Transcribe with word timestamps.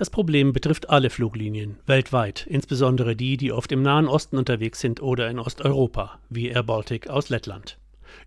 Das 0.00 0.08
Problem 0.08 0.54
betrifft 0.54 0.88
alle 0.88 1.10
Fluglinien 1.10 1.76
weltweit, 1.84 2.46
insbesondere 2.48 3.14
die, 3.14 3.36
die 3.36 3.52
oft 3.52 3.70
im 3.70 3.82
Nahen 3.82 4.08
Osten 4.08 4.38
unterwegs 4.38 4.80
sind 4.80 5.02
oder 5.02 5.28
in 5.28 5.38
Osteuropa, 5.38 6.18
wie 6.30 6.48
Air 6.48 6.62
Baltic 6.62 7.10
aus 7.10 7.28
Lettland. 7.28 7.76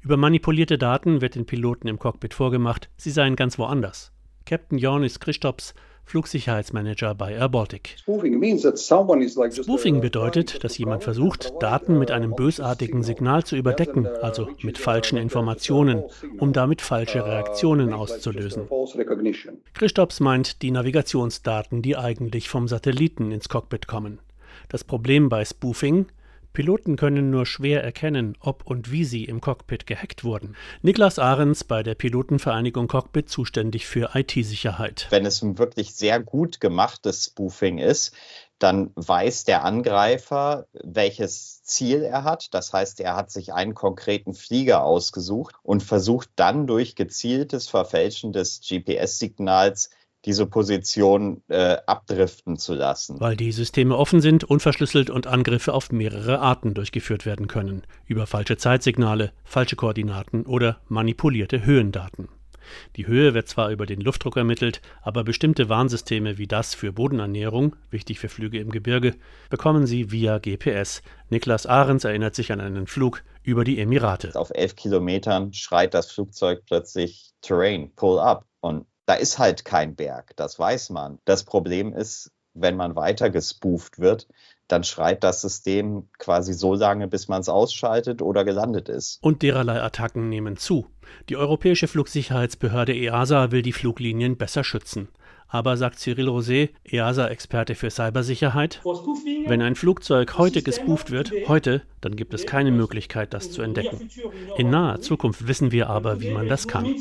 Über 0.03 0.15
manipulierte 0.15 0.77
Daten 0.77 1.19
wird 1.19 1.33
den 1.33 1.47
Piloten 1.47 1.87
im 1.87 1.97
Cockpit 1.97 2.35
vorgemacht, 2.35 2.91
sie 2.95 3.09
seien 3.09 3.35
ganz 3.35 3.57
woanders. 3.57 4.11
Captain 4.45 4.77
Jornis 4.77 5.19
Christops 5.19 5.73
Flugsicherheitsmanager 6.05 7.15
bei 7.15 7.33
Air 7.33 7.49
Baltic. 7.49 7.97
Spoofing 8.03 10.01
bedeutet, 10.01 10.63
dass 10.63 10.77
jemand 10.77 11.03
versucht, 11.03 11.53
Daten 11.59 11.97
mit 11.97 12.11
einem 12.11 12.35
bösartigen 12.35 13.03
Signal 13.03 13.43
zu 13.43 13.55
überdecken, 13.55 14.07
also 14.21 14.47
mit 14.61 14.77
falschen 14.77 15.17
Informationen, 15.17 16.03
um 16.39 16.53
damit 16.53 16.81
falsche 16.81 17.25
Reaktionen 17.25 17.93
auszulösen. 17.93 18.67
Christops 19.73 20.19
meint 20.19 20.61
die 20.61 20.71
Navigationsdaten, 20.71 21.81
die 21.81 21.97
eigentlich 21.97 22.49
vom 22.49 22.67
Satelliten 22.67 23.31
ins 23.31 23.49
Cockpit 23.49 23.87
kommen. 23.87 24.19
Das 24.69 24.83
Problem 24.83 25.29
bei 25.29 25.45
Spoofing 25.45 26.07
Piloten 26.53 26.95
können 26.95 27.31
nur 27.31 27.45
schwer 27.45 27.83
erkennen, 27.83 28.37
ob 28.39 28.65
und 28.65 28.91
wie 28.91 29.05
sie 29.05 29.25
im 29.25 29.41
Cockpit 29.41 29.87
gehackt 29.87 30.23
wurden. 30.23 30.55
Niklas 30.81 31.19
Ahrens 31.19 31.63
bei 31.63 31.83
der 31.83 31.95
Pilotenvereinigung 31.95 32.87
Cockpit 32.87 33.27
zuständig 33.27 33.87
für 33.87 34.11
IT-Sicherheit. 34.13 35.07
Wenn 35.09 35.25
es 35.25 35.41
ein 35.41 35.57
wirklich 35.57 35.95
sehr 35.95 36.19
gut 36.19 36.59
gemachtes 36.59 37.25
Spoofing 37.25 37.79
ist, 37.79 38.13
dann 38.59 38.91
weiß 38.95 39.43
der 39.43 39.65
Angreifer, 39.65 40.67
welches 40.71 41.63
Ziel 41.63 42.03
er 42.03 42.23
hat. 42.23 42.53
Das 42.53 42.71
heißt, 42.71 42.99
er 43.01 43.15
hat 43.15 43.31
sich 43.31 43.51
einen 43.51 43.73
konkreten 43.73 44.33
Flieger 44.33 44.83
ausgesucht 44.83 45.55
und 45.63 45.83
versucht 45.83 46.29
dann 46.35 46.65
durch 46.67 46.95
gezieltes 46.95 47.67
Verfälschen 47.67 48.31
des 48.31 48.61
GPS-Signals 48.61 49.89
diese 50.25 50.45
Position 50.45 51.43
äh, 51.49 51.77
abdriften 51.85 52.57
zu 52.57 52.73
lassen. 52.73 53.19
Weil 53.19 53.35
die 53.35 53.51
Systeme 53.51 53.97
offen 53.97 54.21
sind, 54.21 54.43
unverschlüsselt 54.43 55.09
und 55.09 55.27
Angriffe 55.27 55.73
auf 55.73 55.91
mehrere 55.91 56.39
Arten 56.39 56.73
durchgeführt 56.73 57.25
werden 57.25 57.47
können. 57.47 57.83
Über 58.05 58.25
falsche 58.27 58.57
Zeitsignale, 58.57 59.33
falsche 59.43 59.75
Koordinaten 59.75 60.45
oder 60.45 60.79
manipulierte 60.87 61.65
Höhendaten. 61.65 62.29
Die 62.95 63.07
Höhe 63.07 63.33
wird 63.33 63.47
zwar 63.47 63.69
über 63.69 63.85
den 63.85 64.01
Luftdruck 64.01 64.37
ermittelt, 64.37 64.81
aber 65.01 65.23
bestimmte 65.23 65.69
Warnsysteme 65.69 66.37
wie 66.37 66.47
das 66.47 66.73
für 66.73 66.93
Bodenernährung, 66.93 67.75
wichtig 67.89 68.19
für 68.19 68.29
Flüge 68.29 68.59
im 68.59 68.69
Gebirge, 68.69 69.15
bekommen 69.49 69.85
sie 69.85 70.11
via 70.11 70.37
GPS. 70.39 71.01
Niklas 71.29 71.65
Ahrens 71.65 72.03
erinnert 72.03 72.35
sich 72.35 72.51
an 72.51 72.61
einen 72.61 72.87
Flug 72.87 73.23
über 73.43 73.63
die 73.63 73.79
Emirate. 73.79 74.31
Auf 74.35 74.51
elf 74.53 74.75
Kilometern 74.75 75.53
schreit 75.53 75.93
das 75.93 76.11
Flugzeug 76.11 76.63
plötzlich 76.65 77.33
Terrain, 77.41 77.91
pull 77.95 78.19
up. 78.19 78.45
Und 78.61 78.85
da 79.05 79.15
ist 79.15 79.39
halt 79.39 79.65
kein 79.65 79.95
Berg, 79.95 80.35
das 80.35 80.57
weiß 80.57 80.89
man. 80.89 81.19
Das 81.25 81.43
Problem 81.43 81.93
ist, 81.93 82.31
wenn 82.53 82.75
man 82.75 82.95
weiter 82.95 83.29
gespooft 83.29 83.99
wird, 83.99 84.27
dann 84.67 84.83
schreit 84.83 85.23
das 85.23 85.41
System 85.41 86.07
quasi 86.17 86.53
so 86.53 86.73
lange, 86.73 87.07
bis 87.07 87.27
man 87.27 87.41
es 87.41 87.49
ausschaltet 87.49 88.21
oder 88.21 88.45
gelandet 88.45 88.89
ist. 88.89 89.21
Und 89.21 89.41
dererlei 89.41 89.81
Attacken 89.81 90.29
nehmen 90.29 90.57
zu. 90.57 90.87
Die 91.29 91.35
Europäische 91.35 91.87
Flugsicherheitsbehörde 91.87 92.93
EASA 92.93 93.51
will 93.51 93.61
die 93.61 93.73
Fluglinien 93.73 94.37
besser 94.37 94.63
schützen. 94.63 95.09
Aber 95.47 95.77
sagt 95.77 95.99
Cyril 95.99 96.29
Rosé, 96.29 96.69
EASA-Experte 96.83 97.75
für 97.75 97.91
Cybersicherheit, 97.91 98.81
wenn 99.45 99.61
ein 99.61 99.75
Flugzeug 99.75 100.39
heute 100.39 100.63
gespooft 100.63 101.11
wird, 101.11 101.31
heute, 101.47 101.83
dann 102.01 102.15
gibt 102.15 102.33
es 102.33 102.47
keine 102.47 102.71
Möglichkeit, 102.71 103.35
das 103.35 103.51
zu 103.51 103.61
entdecken. 103.61 104.09
In 104.57 104.71
naher 104.71 105.01
Zukunft 105.01 105.47
wissen 105.47 105.71
wir 105.71 105.91
aber, 105.91 106.21
wie 106.21 106.31
man 106.31 106.47
das 106.47 106.67
kann. 106.67 106.95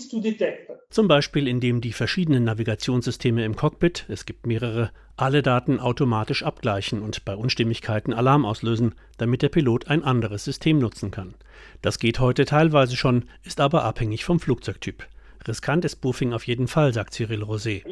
Zum 0.92 1.08
Beispiel, 1.08 1.48
indem 1.48 1.80
die 1.80 1.94
verschiedenen 1.94 2.44
Navigationssysteme 2.44 3.46
im 3.46 3.56
Cockpit, 3.56 4.04
es 4.08 4.26
gibt 4.26 4.46
mehrere, 4.46 4.90
alle 5.16 5.40
Daten 5.40 5.80
automatisch 5.80 6.42
abgleichen 6.42 7.00
und 7.00 7.24
bei 7.24 7.34
Unstimmigkeiten 7.34 8.12
Alarm 8.12 8.44
auslösen, 8.44 8.94
damit 9.16 9.40
der 9.40 9.48
Pilot 9.48 9.88
ein 9.88 10.04
anderes 10.04 10.44
System 10.44 10.78
nutzen 10.78 11.10
kann. 11.10 11.32
Das 11.80 11.98
geht 11.98 12.20
heute 12.20 12.44
teilweise 12.44 12.94
schon, 12.94 13.24
ist 13.42 13.58
aber 13.58 13.84
abhängig 13.84 14.26
vom 14.26 14.38
Flugzeugtyp. 14.38 15.06
Riskant 15.46 15.84
ist 15.84 15.92
Spoofing 15.92 16.32
auf 16.32 16.46
jeden 16.46 16.68
Fall, 16.68 16.92
sagt 16.92 17.14
Cyril 17.14 17.42
Rosé. 17.42 17.82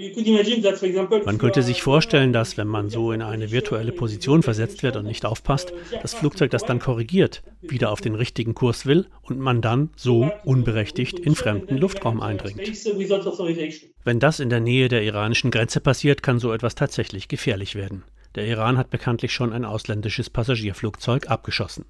Man 1.24 1.38
könnte 1.38 1.62
sich 1.62 1.82
vorstellen, 1.82 2.32
dass, 2.32 2.56
wenn 2.56 2.68
man 2.68 2.90
so 2.90 3.12
in 3.12 3.22
eine 3.22 3.50
virtuelle 3.50 3.92
Position 3.92 4.42
versetzt 4.42 4.82
wird 4.82 4.96
und 4.96 5.04
nicht 5.04 5.24
aufpasst, 5.24 5.72
das 6.02 6.14
Flugzeug 6.14 6.50
das 6.50 6.64
dann 6.64 6.78
korrigiert, 6.78 7.42
wieder 7.60 7.90
auf 7.90 8.00
den 8.00 8.14
richtigen 8.14 8.54
Kurs 8.54 8.86
will 8.86 9.06
und 9.22 9.38
man 9.38 9.60
dann 9.60 9.90
so 9.96 10.30
unberechtigt 10.44 11.18
in 11.18 11.34
fremden 11.34 11.76
Luftraum 11.76 12.20
eindringt. 12.20 12.60
Wenn 14.04 14.20
das 14.20 14.40
in 14.40 14.50
der 14.50 14.60
Nähe 14.60 14.88
der 14.88 15.02
iranischen 15.02 15.50
Grenze 15.50 15.80
passiert, 15.80 16.22
kann 16.22 16.38
so 16.38 16.52
etwas 16.52 16.74
tatsächlich 16.74 17.28
gefährlich 17.28 17.74
werden. 17.74 18.04
Der 18.36 18.46
Iran 18.46 18.78
hat 18.78 18.90
bekanntlich 18.90 19.32
schon 19.32 19.52
ein 19.52 19.64
ausländisches 19.64 20.30
Passagierflugzeug 20.30 21.28
abgeschossen. 21.28 21.84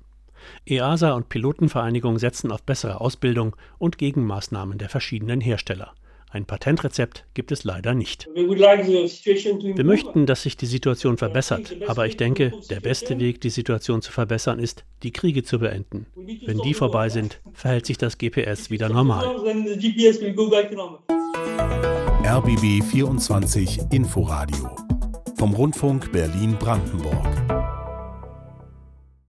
EASA 0.66 1.12
und 1.12 1.28
Pilotenvereinigung 1.28 2.18
setzen 2.18 2.50
auf 2.52 2.62
bessere 2.62 3.00
Ausbildung 3.00 3.56
und 3.78 3.98
Gegenmaßnahmen 3.98 4.78
der 4.78 4.88
verschiedenen 4.88 5.40
Hersteller. 5.40 5.92
Ein 6.32 6.44
Patentrezept 6.44 7.24
gibt 7.34 7.50
es 7.50 7.64
leider 7.64 7.92
nicht. 7.92 8.28
Wir 8.34 9.84
möchten, 9.84 10.26
dass 10.26 10.42
sich 10.42 10.56
die 10.56 10.66
Situation 10.66 11.16
verbessert, 11.16 11.74
aber 11.88 12.06
ich 12.06 12.16
denke, 12.16 12.52
der 12.70 12.78
beste 12.78 13.18
Weg, 13.18 13.40
die 13.40 13.50
Situation 13.50 14.00
zu 14.00 14.12
verbessern, 14.12 14.60
ist, 14.60 14.84
die 15.02 15.10
Kriege 15.10 15.42
zu 15.42 15.58
beenden. 15.58 16.06
Wenn 16.46 16.58
die 16.58 16.74
vorbei 16.74 17.08
sind, 17.08 17.40
verhält 17.52 17.86
sich 17.86 17.98
das 17.98 18.16
GPS 18.16 18.70
wieder 18.70 18.88
normal. 18.88 19.26
RBB 22.24 22.84
24 22.84 23.80
Inforadio 23.90 24.70
vom 25.36 25.54
Rundfunk 25.54 26.12
Berlin-Brandenburg. 26.12 27.59